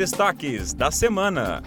[0.00, 1.62] destaques da semana.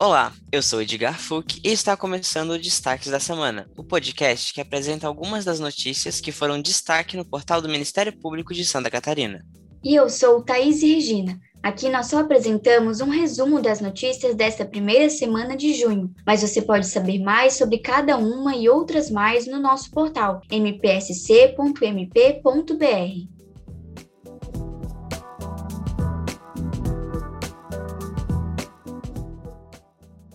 [0.00, 4.60] Olá, eu sou Edgar Fuch e está começando o Destaques da Semana, o podcast que
[4.60, 9.44] apresenta algumas das notícias que foram destaque no portal do Ministério Público de Santa Catarina.
[9.82, 11.40] E eu sou Thaís Regina.
[11.60, 16.62] Aqui nós só apresentamos um resumo das notícias desta primeira semana de junho, mas você
[16.62, 21.82] pode saber mais sobre cada uma e outras mais no nosso portal mpsc.mp.br.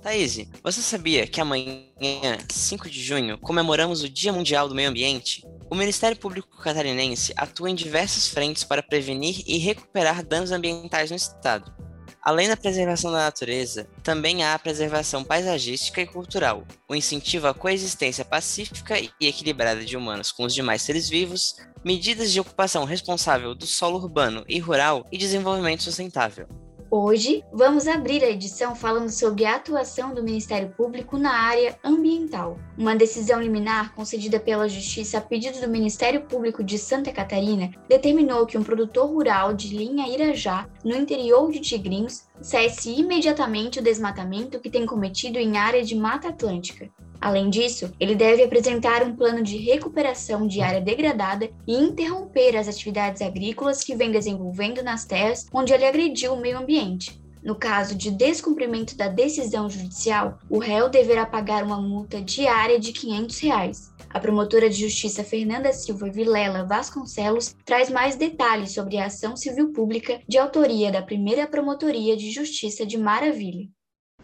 [0.08, 5.46] Thaís, você sabia que amanhã, 5 de junho, comemoramos o Dia Mundial do Meio Ambiente?
[5.70, 11.18] O Ministério Público Catarinense atua em diversas frentes para prevenir e recuperar danos ambientais no
[11.18, 11.76] Estado.
[12.24, 17.54] Além da preservação da natureza, também há a preservação paisagística e cultural, o incentivo à
[17.54, 23.54] coexistência pacífica e equilibrada de humanos com os demais seres vivos, medidas de ocupação responsável
[23.54, 26.48] do solo urbano e rural e desenvolvimento sustentável.
[26.90, 32.58] Hoje, vamos abrir a edição falando sobre a atuação do Ministério Público na área ambiental.
[32.78, 38.46] Uma decisão liminar concedida pela Justiça a pedido do Ministério Público de Santa Catarina determinou
[38.46, 44.58] que um produtor rural de linha Irajá, no interior de Tigrinhos, cesse imediatamente o desmatamento
[44.58, 46.90] que tem cometido em área de Mata Atlântica.
[47.20, 52.68] Além disso, ele deve apresentar um plano de recuperação de área degradada e interromper as
[52.68, 57.20] atividades agrícolas que vem desenvolvendo nas terras onde ele agrediu o meio ambiente.
[57.44, 62.92] No caso de descumprimento da decisão judicial, o réu deverá pagar uma multa diária de
[62.92, 63.94] 500 reais.
[64.10, 69.72] A promotora de justiça Fernanda Silva Vilela Vasconcelos traz mais detalhes sobre a ação civil
[69.72, 73.68] pública de autoria da primeira Promotoria de Justiça de Maravilha.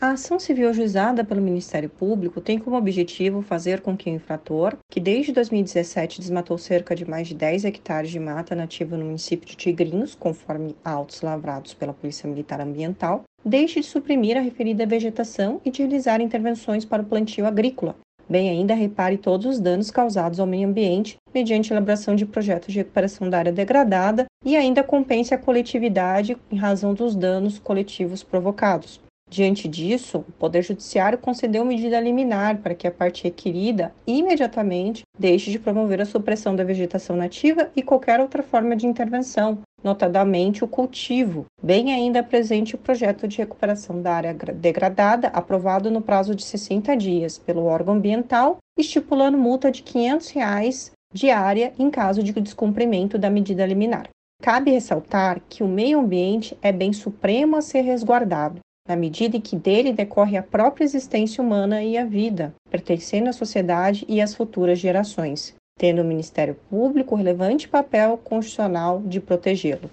[0.03, 4.75] A ação civil ajuizada pelo Ministério Público tem como objetivo fazer com que o infrator,
[4.91, 9.47] que desde 2017 desmatou cerca de mais de 10 hectares de mata nativa no município
[9.47, 15.61] de Tigrinhos, conforme autos lavrados pela Polícia Militar Ambiental, deixe de suprimir a referida vegetação
[15.63, 17.95] e de realizar intervenções para o plantio agrícola.
[18.27, 22.79] Bem ainda repare todos os danos causados ao meio ambiente mediante elaboração de projetos de
[22.79, 28.99] recuperação da área degradada e ainda compense a coletividade em razão dos danos coletivos provocados.
[29.33, 35.49] Diante disso, o Poder Judiciário concedeu medida liminar para que a parte requerida imediatamente deixe
[35.49, 40.67] de promover a supressão da vegetação nativa e qualquer outra forma de intervenção, notadamente o
[40.67, 41.47] cultivo.
[41.63, 46.95] Bem ainda presente o projeto de recuperação da área degradada, aprovado no prazo de 60
[46.95, 53.31] dias pelo órgão ambiental, estipulando multa de 500 reais diária em caso de descumprimento da
[53.31, 54.07] medida liminar.
[54.43, 59.41] Cabe ressaltar que o meio ambiente é bem supremo a ser resguardado na medida em
[59.41, 64.35] que dele decorre a própria existência humana e a vida, pertencendo à sociedade e às
[64.35, 69.89] futuras gerações, tendo o Ministério Público relevante papel constitucional de protegê-lo.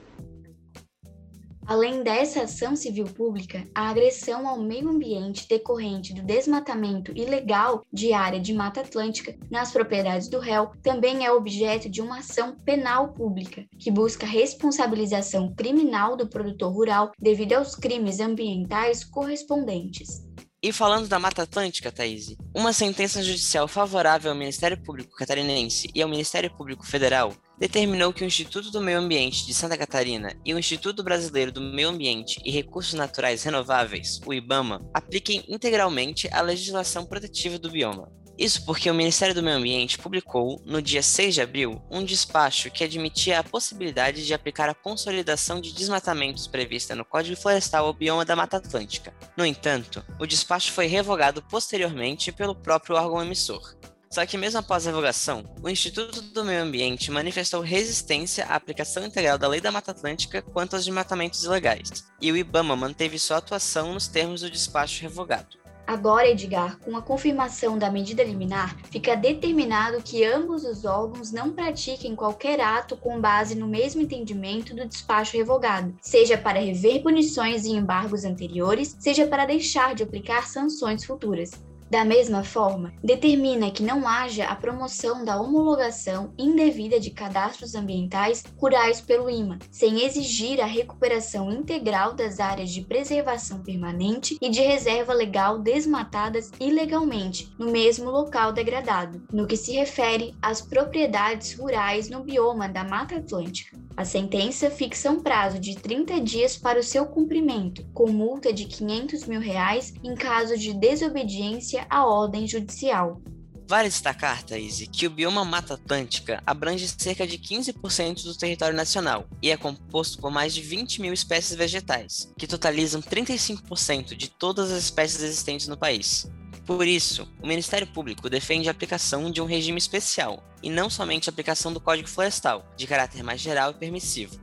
[1.70, 8.12] Além dessa ação civil pública, a agressão ao meio ambiente decorrente do desmatamento ilegal de
[8.12, 13.12] área de Mata Atlântica nas propriedades do réu também é objeto de uma ação penal
[13.12, 20.26] pública, que busca responsabilização criminal do produtor rural devido aos crimes ambientais correspondentes.
[20.60, 26.03] E falando da Mata Atlântica, Thaís, uma sentença judicial favorável ao Ministério Público Catarinense e
[26.03, 30.54] ao Ministério Público Federal determinou que o Instituto do Meio Ambiente de Santa Catarina e
[30.54, 36.41] o Instituto Brasileiro do Meio Ambiente e Recursos Naturais Renováveis, o IBAMA, apliquem integralmente a
[36.41, 38.10] legislação protetiva do bioma.
[38.38, 42.71] Isso porque o Ministério do Meio Ambiente publicou, no dia 6 de abril, um despacho
[42.71, 47.92] que admitia a possibilidade de aplicar a consolidação de desmatamentos prevista no Código Florestal ao
[47.92, 49.12] bioma da Mata Atlântica.
[49.37, 53.78] No entanto, o despacho foi revogado posteriormente pelo próprio órgão emissor.
[54.12, 59.06] Só que mesmo após a revogação, o Instituto do Meio Ambiente manifestou resistência à aplicação
[59.06, 63.37] integral da Lei da Mata Atlântica quanto aos desmatamentos ilegais, e o IBAMA manteve sua
[63.37, 65.60] atuação nos termos do despacho revogado.
[65.87, 71.53] Agora, Edgar, com a confirmação da medida liminar, fica determinado que ambos os órgãos não
[71.53, 77.65] pratiquem qualquer ato com base no mesmo entendimento do despacho revogado, seja para rever punições
[77.65, 81.53] e embargos anteriores, seja para deixar de aplicar sanções futuras.
[81.91, 88.45] Da mesma forma, determina que não haja a promoção da homologação indevida de cadastros ambientais
[88.57, 94.60] rurais pelo IMA, sem exigir a recuperação integral das áreas de preservação permanente e de
[94.60, 102.09] reserva legal desmatadas ilegalmente no mesmo local degradado, no que se refere às propriedades rurais
[102.09, 103.79] no bioma da Mata Atlântica.
[104.00, 108.64] A sentença fixa um prazo de 30 dias para o seu cumprimento, com multa de
[108.64, 113.20] 500 mil reais em caso de desobediência à ordem judicial.
[113.68, 119.28] Vale destacar, Thaís, que o bioma Mata Atlântica abrange cerca de 15% do território nacional
[119.42, 124.72] e é composto por mais de 20 mil espécies vegetais, que totalizam 35% de todas
[124.72, 126.26] as espécies existentes no país.
[126.70, 131.28] Por isso, o Ministério Público defende a aplicação de um regime especial, e não somente
[131.28, 134.38] a aplicação do Código Florestal, de caráter mais geral e permissivo,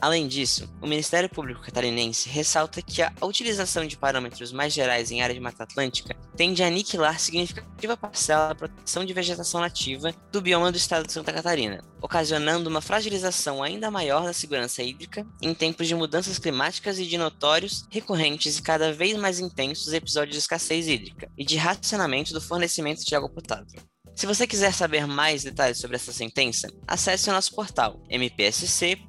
[0.00, 5.20] Além disso, o Ministério Público Catarinense ressalta que a utilização de parâmetros mais gerais em
[5.20, 10.40] área de Mata Atlântica tende a aniquilar significativa parcela da proteção de vegetação nativa do
[10.40, 15.52] bioma do estado de Santa Catarina, ocasionando uma fragilização ainda maior da segurança hídrica em
[15.52, 20.38] tempos de mudanças climáticas e de notórios, recorrentes e cada vez mais intensos episódios de
[20.38, 23.82] escassez hídrica e de racionamento do fornecimento de água potável.
[24.14, 29.00] Se você quiser saber mais detalhes sobre essa sentença, acesse o nosso portal mpsc.mp.br.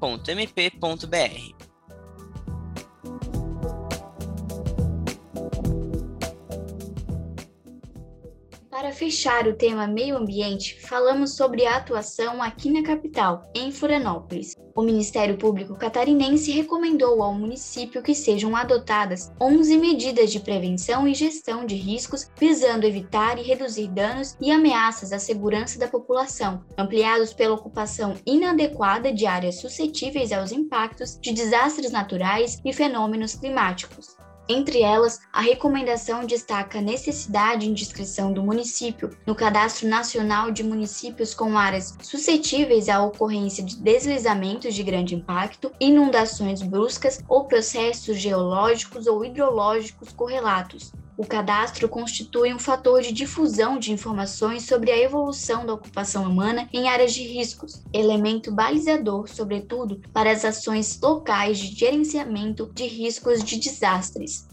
[8.70, 14.56] Para fechar o tema meio ambiente, falamos sobre a atuação aqui na capital, em Florianópolis.
[14.82, 21.14] O Ministério Público Catarinense recomendou ao município que sejam adotadas 11 medidas de prevenção e
[21.14, 27.32] gestão de riscos visando evitar e reduzir danos e ameaças à segurança da população, ampliados
[27.32, 34.18] pela ocupação inadequada de áreas suscetíveis aos impactos de desastres naturais e fenômenos climáticos.
[34.54, 40.62] Entre elas, a recomendação destaca a necessidade de inscrição do município no Cadastro Nacional de
[40.62, 48.18] Municípios com áreas suscetíveis à ocorrência de deslizamentos de grande impacto, inundações bruscas ou processos
[48.18, 54.98] geológicos ou hidrológicos correlatos, o cadastro constitui um fator de difusão de informações sobre a
[54.98, 61.60] evolução da ocupação humana em áreas de riscos, elemento balizador, sobretudo, para as ações locais
[61.60, 64.48] de gerenciamento de riscos de desastres.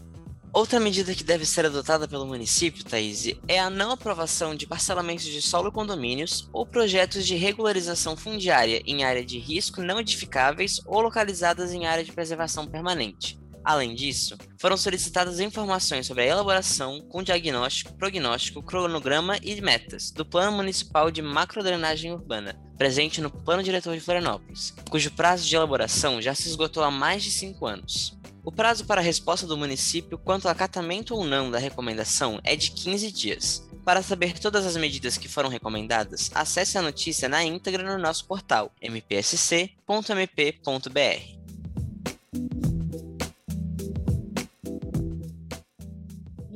[0.53, 5.25] Outra medida que deve ser adotada pelo município, Thaís, é a não aprovação de parcelamentos
[5.25, 11.01] de solo condomínios ou projetos de regularização fundiária em área de risco não edificáveis ou
[11.01, 13.38] localizadas em área de preservação permanente.
[13.63, 20.25] Além disso, foram solicitadas informações sobre a elaboração com diagnóstico, prognóstico, cronograma e metas do
[20.25, 26.21] Plano Municipal de Macrodrenagem Urbana, presente no Plano Diretor de Florianópolis, cujo prazo de elaboração
[26.21, 28.17] já se esgotou há mais de cinco anos.
[28.43, 32.55] O prazo para a resposta do município quanto ao acatamento ou não da recomendação é
[32.55, 33.69] de 15 dias.
[33.85, 38.25] Para saber todas as medidas que foram recomendadas, acesse a notícia na íntegra no nosso
[38.25, 39.79] portal mpsc.mp.br.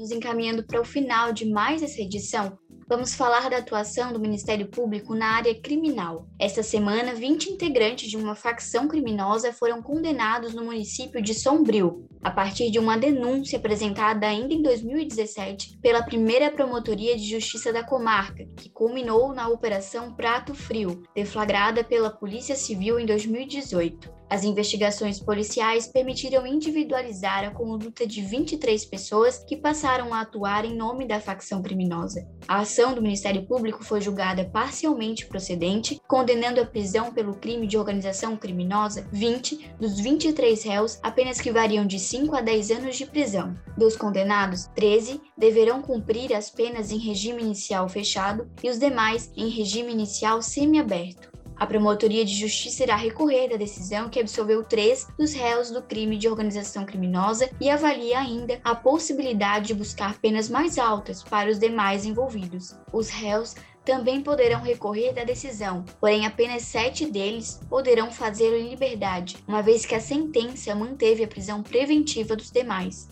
[0.03, 2.59] nos encaminhando para o final de mais essa edição,
[2.89, 6.27] vamos falar da atuação do Ministério Público na área criminal.
[6.37, 12.31] Esta semana, 20 integrantes de uma facção criminosa foram condenados no município de Sombrio, a
[12.31, 18.47] partir de uma denúncia apresentada ainda em 2017 pela primeira Promotoria de Justiça da comarca,
[18.55, 24.23] que culminou na Operação Prato Frio, deflagrada pela Polícia Civil em 2018.
[24.33, 30.75] As investigações policiais permitiram individualizar a conduta de 23 pessoas que passaram a atuar em
[30.75, 32.27] nome da facção criminosa.
[32.47, 37.77] A ação do Ministério Público foi julgada parcialmente procedente, condenando a prisão pelo crime de
[37.77, 43.07] organização criminosa 20 dos 23 réus, apenas que variam de 5 a 10 anos de
[43.07, 43.57] prisão.
[43.75, 49.49] Dos condenados, 13 deverão cumprir as penas em regime inicial fechado e os demais em
[49.49, 51.31] regime inicial semiaberto.
[51.55, 56.15] A Promotoria de Justiça irá recorrer da decisão que absolveu três dos réus do crime
[56.15, 61.57] de organização criminosa e avalia ainda a possibilidade de buscar penas mais altas para os
[61.57, 62.75] demais envolvidos.
[62.91, 63.55] Os réus
[63.85, 69.85] também poderão recorrer da decisão, porém apenas sete deles poderão fazê-lo em liberdade, uma vez
[69.85, 73.09] que a sentença manteve a prisão preventiva dos demais.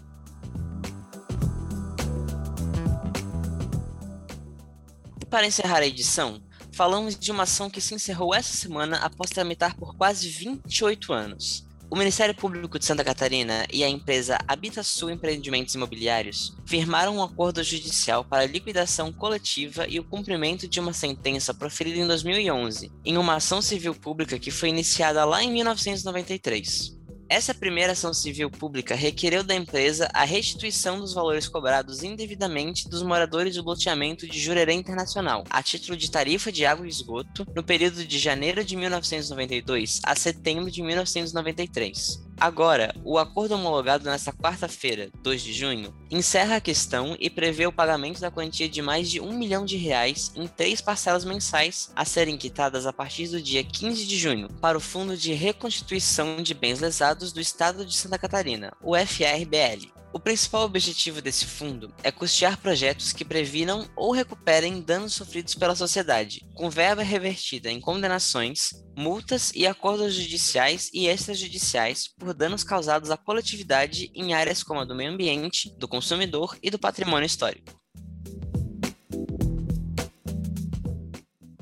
[5.30, 6.42] Para encerrar a edição,
[6.74, 11.71] falamos de uma ação que se encerrou essa semana após tramitar por quase 28 anos.
[11.92, 17.62] O Ministério Público de Santa Catarina e a empresa Habitasul Empreendimentos Imobiliários firmaram um acordo
[17.62, 23.18] judicial para a liquidação coletiva e o cumprimento de uma sentença proferida em 2011, em
[23.18, 27.01] uma ação civil pública que foi iniciada lá em 1993.
[27.32, 33.02] Essa primeira ação civil pública requereu da empresa a restituição dos valores cobrados indevidamente dos
[33.02, 37.64] moradores do loteamento de Jurerê Internacional, a título de tarifa de água e esgoto, no
[37.64, 42.31] período de janeiro de 1992 a setembro de 1993.
[42.42, 47.72] Agora, o acordo homologado nesta quarta-feira, 2 de junho, encerra a questão e prevê o
[47.72, 52.04] pagamento da quantia de mais de um milhão de reais em três parcelas mensais a
[52.04, 56.56] serem quitadas a partir do dia 15 de junho para o Fundo de Reconstituição de
[56.56, 60.01] Bens Lesados do Estado de Santa Catarina, o FRBL.
[60.14, 65.74] O principal objetivo desse fundo é custear projetos que previnam ou recuperem danos sofridos pela
[65.74, 73.10] sociedade, com verba revertida em condenações, multas e acordos judiciais e extrajudiciais por danos causados
[73.10, 77.81] à coletividade em áreas como a do meio ambiente, do consumidor e do patrimônio histórico.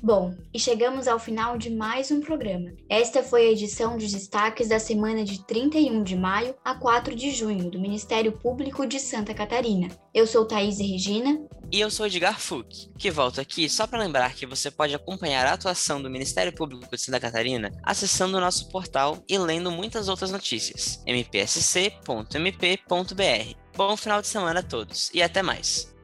[0.10, 2.72] Bom, e chegamos ao final de mais um programa.
[2.90, 7.30] Esta foi a edição de destaques da semana de 31 de maio a 4 de
[7.30, 9.88] junho do Ministério Público de Santa Catarina.
[10.12, 11.40] Eu sou Thaís Regina.
[11.72, 15.46] E eu sou Edgar Fuch, que volto aqui só para lembrar que você pode acompanhar
[15.46, 20.10] a atuação do Ministério Público de Santa Catarina acessando o nosso portal e lendo muitas
[20.10, 21.04] outras notícias.
[21.06, 22.34] mpsc.mp.br.
[23.78, 25.99] Bom final de semana a todos e até mais!